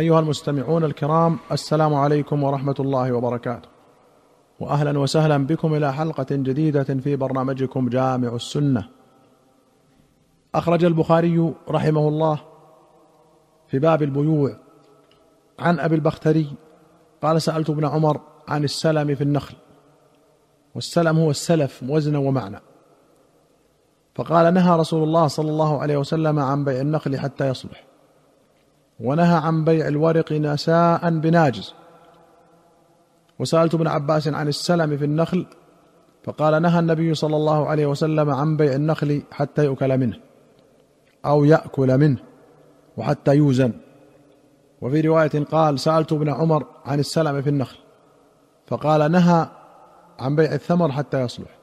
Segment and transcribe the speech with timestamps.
[0.00, 3.68] أيها المستمعون الكرام السلام عليكم ورحمة الله وبركاته.
[4.60, 8.88] واهلا وسهلا بكم إلى حلقة جديدة في برنامجكم جامع السنة.
[10.54, 12.40] أخرج البخاري رحمه الله
[13.68, 14.56] في باب البيوع
[15.58, 16.52] عن أبي البختري
[17.22, 19.54] قال سألت ابن عمر عن السلم في النخل
[20.74, 22.60] والسلم هو السلف وزنا ومعنى.
[24.14, 27.89] فقال نهى رسول الله صلى الله عليه وسلم عن بيع النخل حتى يصلح.
[29.00, 31.74] ونهى عن بيع الورق نساء بناجز.
[33.38, 35.46] وسألت ابن عباس عن السلم في النخل
[36.24, 40.16] فقال نهى النبي صلى الله عليه وسلم عن بيع النخل حتى يؤكل منه
[41.26, 42.18] أو يأكل منه
[42.96, 43.72] وحتى يوزن.
[44.80, 47.76] وفي رواية قال سألت ابن عمر عن السلم في النخل
[48.66, 49.46] فقال نهى
[50.18, 51.58] عن بيع الثمر حتى يصلح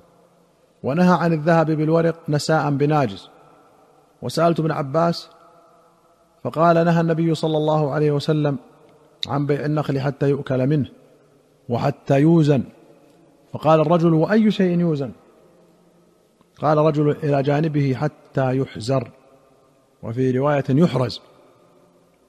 [0.84, 3.30] ونهى عن الذهب بالورق نساء بناجز.
[4.22, 5.30] وسألت ابن عباس
[6.44, 8.58] فقال نهى النبي صلى الله عليه وسلم
[9.28, 10.90] عن بيع النخل حتى يؤكل منه
[11.70, 12.64] وحتى يوزن.
[13.54, 15.12] فقال الرجل وأي شيء يوزن؟
[16.62, 19.12] قال رجل إلى جانبه حتى يحزر.
[20.04, 21.22] وفي رواية يحرز.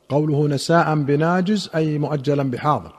[0.09, 2.93] قوله نساء بناجز أي مؤجلا بحاضر.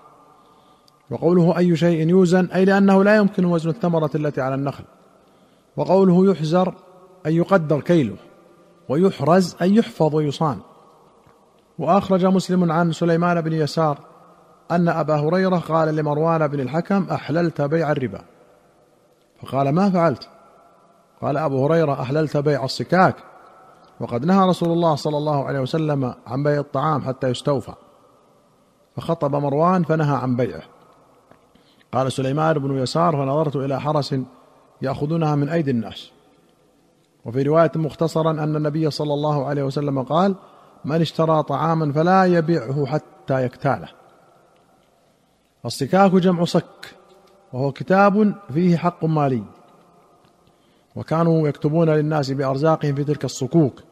[1.12, 4.84] وقوله أي شيء يوزن أي لأنه لا يمكن وزن الثمرة التي على النخل.
[5.78, 6.74] وقوله يحزر
[7.26, 8.16] أن يقدر كيله.
[8.90, 10.60] ويحرز أن يحفظ ويصان.
[11.80, 13.98] وأخرج مسلم عن سليمان بن يسار
[14.72, 18.22] أن أبا هريرة قال لمروان بن الحكم أحللت بيع الربا.
[19.42, 20.30] فقال ما فعلت؟
[21.22, 23.16] قال أبو هريرة أحللت بيع الصكاك
[24.00, 27.74] وقد نهى رسول الله صلى الله عليه وسلم عن بيع الطعام حتى يستوفى.
[28.96, 30.64] فخطب مروان فنهى عن بيعه.
[31.94, 34.16] قال سليمان بن يسار فنظرت إلى حرس
[34.82, 36.12] يأخذونها من أيدي الناس.
[37.26, 40.36] وفي رواية مختصرا أن النبي صلى الله عليه وسلم قال
[40.86, 43.90] من اشترى طعاما فلا يبيعه حتى يكتاله.
[45.66, 46.96] الصكاك جمع صك
[47.54, 49.44] وهو كتاب فيه حق مالي.
[50.96, 53.84] وكانوا يكتبون للناس بأرزاقهم في تلك الصكوك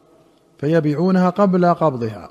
[0.58, 2.28] فيبيعونها قبل قبضها.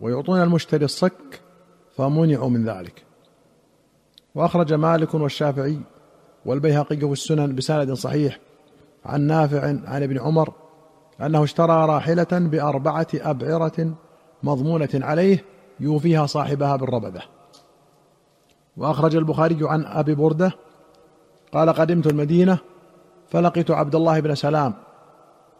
[0.00, 1.40] ويعطون المشتري الصك
[1.96, 3.04] فمنعوا من ذلك.
[4.34, 5.80] وأخرج مالك والشافعي
[6.44, 8.38] والبيهقي في السنن بسند صحيح
[9.04, 10.52] عن نافع عن ابن عمر
[11.20, 13.94] أنه اشترى راحلة بأربعة أبعرة
[14.42, 15.44] مضمونة عليه
[15.80, 17.22] يوفيها صاحبها بالربده
[18.76, 20.52] وأخرج البخاري عن أبي بردة
[21.52, 22.58] قال قدمت المدينة
[23.30, 24.74] فلقيت عبد الله بن سلام.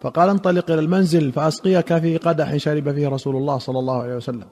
[0.01, 4.47] فقال انطلق إلى المنزل فأسقيك في قدح شرب فيه رسول الله صلى الله عليه وسلم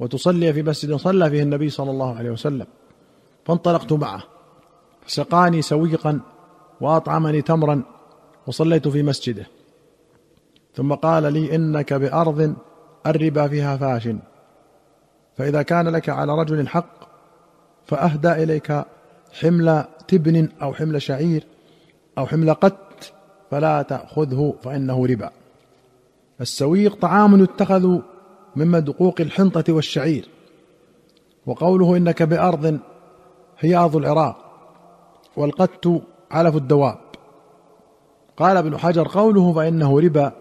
[0.00, 2.66] وتصلي في مسجد صلى فيه النبي صلى الله عليه وسلم.
[3.44, 4.22] فانطلقت معه
[5.06, 6.20] سقاني سويقا
[6.80, 7.82] وأطعمني تمرا
[8.46, 9.46] وصليت في مسجده.
[10.74, 12.54] ثم قال لي إنك بأرض
[13.06, 14.08] الربا فيها فاش.
[15.36, 17.10] فإذا كان لك على رجل حق
[17.84, 18.84] فاهدى إليك
[19.40, 21.46] حمل تبن أو حمل شعير
[22.18, 23.12] أو حمل قت
[23.50, 25.30] فلا تأخذه فإنه ربا.
[26.40, 27.98] السويق طعام يتخذ
[28.56, 30.28] من مدقوق الحنطة والشعير.
[31.46, 32.78] وقوله إنك بأرض
[33.58, 34.36] هي ارض العراق
[35.36, 35.88] والقت
[36.30, 36.98] علف الدواب.
[38.36, 40.32] قال ابن حجر قوله فإنه ربا.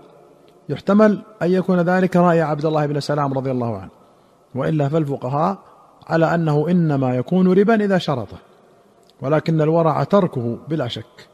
[0.70, 3.90] يحتمل أن يكون ذلك رأي عبد الله بن سلام رضي الله عنه
[4.56, 5.58] وإلا فالفقهاء
[6.08, 8.38] على أنه إنما يكون ربا إذا شرطه
[9.22, 11.30] ولكن الورع تركه بلا شك.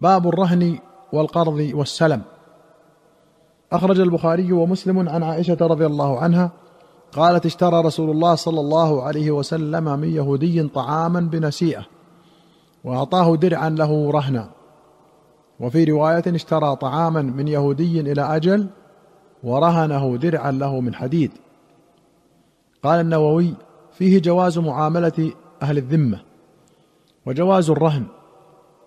[0.00, 0.78] باب الرهن
[1.12, 2.22] والقرض والسلم.
[3.72, 6.50] أخرج البخاري ومسلم عن عائشة رضي الله عنها
[7.12, 11.86] قالت اشترى رسول الله صلى الله عليه وسلم من يهودي طعاما بنسيئة
[12.84, 14.59] وأعطاه درعا له رهنا.
[15.60, 18.66] وفي رواية اشترى طعاما من يهودي إلى أجل
[19.42, 21.32] ورهنه درعا له من حديد.
[22.82, 23.54] قال النووي
[23.92, 25.32] فيه جواز معاملة
[25.62, 26.20] أهل الذمة
[27.26, 28.06] وجواز الرهن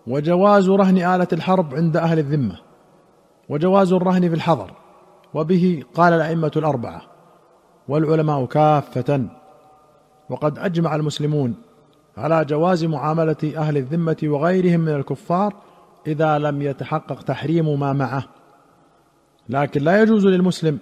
[0.08, 2.60] وجواز رهن آلة الحرب عند أهل الذمة
[3.50, 4.72] وجواز الرهن في الحضر
[5.34, 7.02] وبه قال الأئمة الأربعة
[7.88, 9.28] والعلماء كافة
[10.30, 11.56] وقد أجمع المسلمون
[12.18, 15.54] على جواز معاملة أهل الذمة وغيرهم من الكفار
[16.08, 18.24] إذا لم يتحقق تحريم ما معه.
[19.50, 20.80] لكن لا يجوز للمسلم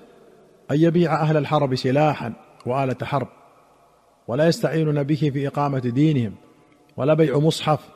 [0.71, 2.33] أن يبيع أهل الحرب سلاحا
[2.65, 3.27] وآلة حرب
[4.27, 6.33] ولا يستعينون به في إقامة دينهم
[6.97, 7.89] ولا بيع مصحف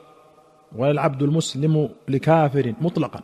[0.76, 3.20] ولا العبد المسلم لكافر مطلقا.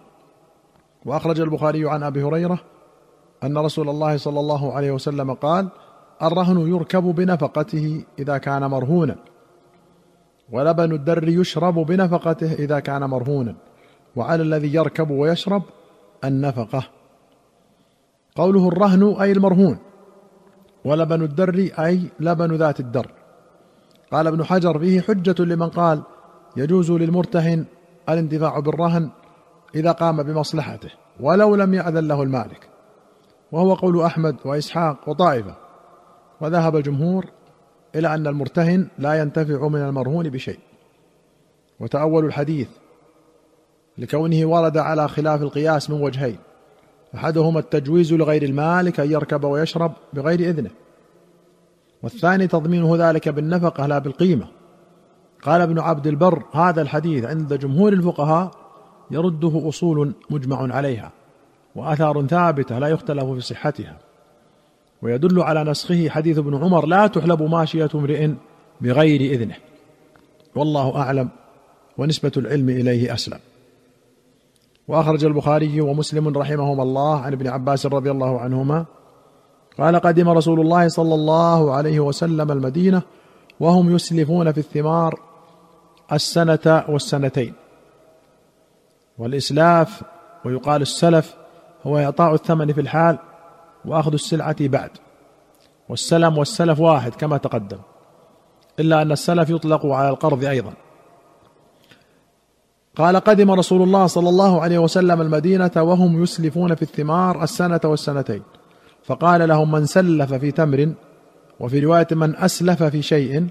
[1.04, 2.58] وأخرج البخاري عن أبي هريرة
[3.44, 5.68] أن رسول الله صلى الله عليه وسلم قال
[6.22, 9.16] الرهن يركب بنفقته إذا كان مرهونا
[10.52, 13.54] ولبن الدر يشرب بنفقته إذا كان مرهونا.
[14.16, 15.62] وعلى الذي يركب ويشرب
[16.24, 16.88] النفقة.
[18.34, 19.78] قوله الرهن أي المرهون
[20.84, 23.10] ولبن الدر أي لبن ذات الدر.
[24.12, 26.02] قال ابن حجر فيه حجة لمن قال
[26.56, 27.64] يجوز للمرتهن
[28.08, 29.10] الانتفاع بالرهن
[29.74, 32.68] إذا قام بمصلحته ولو لم يأذن له المالك.
[33.52, 35.54] وهو قول أحمد وإسحاق وطائفة.
[36.40, 37.26] وذهب الجمهور
[37.94, 40.58] إلى أن المرتهن لا ينتفع من المرهون بشيء.
[41.80, 42.68] وتأول الحديث
[43.98, 46.38] لكونه ورد على خلاف القياس من وجهين.
[47.14, 50.70] أحدهما التجويز لغير المالك أن يركب ويشرب بغير إذنه.
[52.02, 54.46] والثاني تضمينه ذلك بالنفقة لا بالقيمة.
[55.42, 58.50] قال ابن عبد البر هذا الحديث عند جمهور الفقهاء
[59.10, 61.12] يرده أصول مجمع عليها
[61.74, 63.96] وآثار ثابتة لا يختلف في صحتها.
[65.02, 68.30] ويدل على نسخه حديث ابن عمر لا تحلب ماشية امرئ
[68.80, 69.54] بغير إذنه.
[70.54, 71.28] والله أعلم
[71.98, 73.38] ونسبة العلم إليه أسلم.
[74.88, 78.84] وأخرج البخاري ومسلم رحمهما الله عن ابن عباس رضي الله عنهما
[79.78, 83.02] قال قدم رسول الله صلى الله عليه وسلم المدينة
[83.60, 85.20] وهم يسلفون في الثمار
[86.12, 87.54] السنة والسنتين.
[89.18, 90.02] والإسلاف
[90.44, 91.34] ويقال السلف
[91.86, 93.18] هو إعطاء الثمن في الحال
[93.84, 94.90] وأخذ السلعة بعد.
[95.88, 97.78] والسلم والسلف واحد كما تقدم
[98.80, 100.72] إلا أن السلف يطلق على القرض أيضا.
[102.96, 108.42] قال قدم رسول الله صلى الله عليه وسلم المدينة وهم يسلفون في الثمار السنة والسنتين.
[109.04, 110.92] فقال لهم من سلف في تمر
[111.60, 113.46] وفي رواية من أسلف في شيء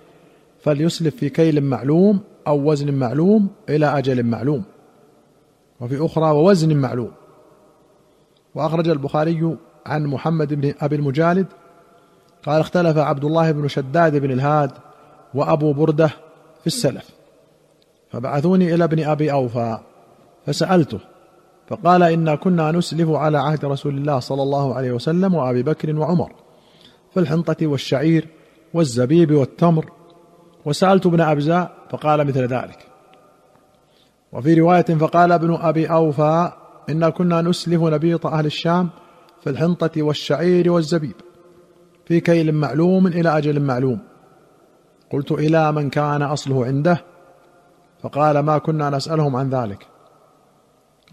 [0.64, 4.64] فليسلف في كيل معلوم أو وزن معلوم إلى أجل معلوم.
[5.80, 7.12] وفي أخرى ووزن معلوم.
[8.56, 11.46] وأخرج البخاري عن محمد بن أبي المجالد
[12.46, 14.72] قال اختلف عبد الله بن شداد بن الهاد
[15.34, 16.08] وأبو برده
[16.62, 17.21] في السلف.
[18.12, 19.78] فبعثوني إلى ابن أبي أوفى
[20.46, 21.00] فسألته
[21.68, 26.32] فقال انا كنا نسلف على عهد رسول الله صلى الله عليه وسلم وأبي بكر وعمر
[27.14, 28.28] في الحنطه والشعير
[28.74, 29.92] والزبيب والتمر.
[30.66, 32.88] وسألت ابن أبزاء فقال مثل ذلك.
[34.34, 36.52] وفي رواية فقال ابن أبي أوفى
[36.90, 38.90] انا كنا نسلف نبيط أهل الشام
[39.44, 41.16] في الحنطة والشعير والزبيب
[42.06, 44.00] في كيل معلوم إلى أجل معلوم.
[45.12, 47.11] قلت إلى من كان أصله عنده؟
[48.04, 49.88] فقال ما كنا نسألهم عن ذلك.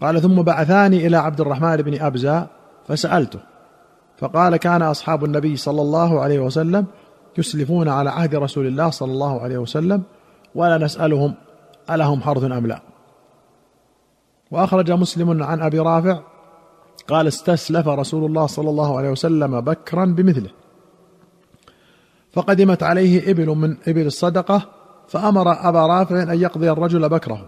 [0.01, 2.47] قال ثم بعثاني إلى عبد الرحمن بن أبزة
[2.87, 3.39] فسألته.
[4.17, 6.85] فقال كان أصحاب النبي صلى الله عليه وسلم
[7.37, 10.03] يسلفون على عهد رسول الله صلى الله عليه وسلم
[10.55, 11.33] ولا نسألهم
[11.89, 12.81] ألهم حرث أم لا.
[14.51, 16.19] وأخرج مسلم عن أبي رافع
[17.07, 20.49] قال استسلف رسول الله صلى الله عليه وسلم بكرا بمثله.
[22.33, 24.78] فقدمت عليه إبل من إبل الصدقة
[25.09, 27.45] فأمر أبا رافع أن يقضي الرجل بكره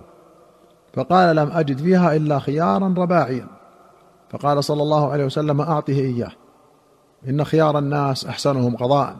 [0.93, 3.47] فقال لم أجد فيها إلا خيارا رباعيا.
[4.29, 6.31] فقال صلى الله عليه وسلم أعطه إياه.
[7.29, 9.15] إن خيار الناس أحسنهم قضاء.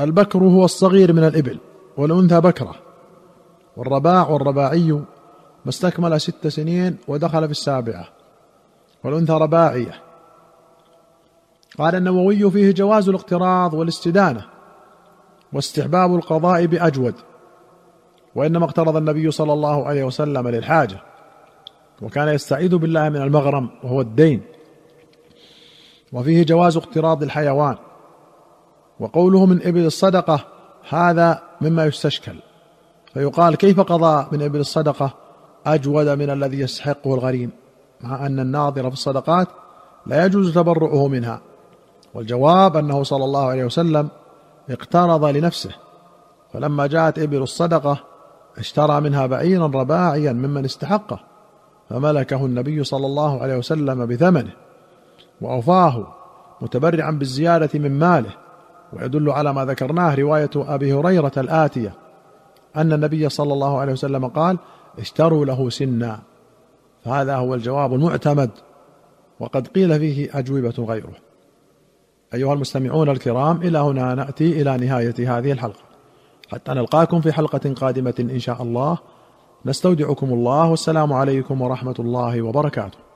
[0.00, 1.58] البكر هو الصغير من الإبل
[1.96, 2.74] والأنثى بكرة
[3.76, 4.92] والرباع والرباعي
[5.64, 8.08] ما استكمل ست سنين ودخل في السابعة
[9.04, 10.02] والأنثى رباعية.
[11.78, 14.57] قال النووي فيه جواز الاقتراض والاستدانة
[15.52, 17.14] واستحباب القضاء بأجود
[18.34, 21.00] وإنما اقترض النبي صلى الله عليه وسلم للحاجة
[22.02, 24.42] وكان يستعيذ بالله من المغرم وهو الدين.
[26.12, 27.76] وفيه جواز اقتراض الحيوان
[29.00, 30.44] وقوله من إبل الصدقة
[30.88, 32.34] هذا مما يستشكل
[33.14, 35.14] فيقال كيف قضى من إبل الصدقة
[35.66, 37.50] أجود من الذي يستحقه الغريم
[38.00, 39.48] مع أن الناظر في الصدقات
[40.06, 41.40] لا يجوز تبرؤه منها.
[42.14, 44.08] والجواب أنه صلى الله عليه وسلم
[44.70, 45.70] اقترض لنفسه.
[46.52, 48.04] فلما جاءت إبل الصدقة
[48.58, 51.20] اشترى منها بعيرا رباعيا ممن استحقه
[51.90, 54.52] فملكه النبي صلى الله عليه وسلم بثمنه
[55.40, 56.06] وأوفاه
[56.60, 58.30] متبرعا بالزيادة من ماله.
[58.92, 61.94] ويدل على ما ذكرناه رواية أبي هريرة الآتية
[62.76, 64.58] أن النبي صلى الله عليه وسلم قال
[64.98, 66.18] اشتروا له سنا.
[67.04, 68.50] فهذا هو الجواب المعتمد
[69.40, 71.27] وقد قيل فيه أجوبة غيره.
[72.34, 75.80] أيها المستمعون الكرام إلى هنا نأتي إلى نهاية هذه الحلقة.
[76.52, 78.98] حتى نلقاكم في حلقة قادمة إن شاء الله.
[79.66, 83.07] نستودعكم الله والسلام عليكم ورحمة الله وبركاته.